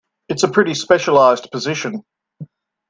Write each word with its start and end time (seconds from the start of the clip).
It's 0.29 0.41
a 0.41 0.49
pretty 0.49 0.73
specialized 0.73 1.51
position. 1.51 2.03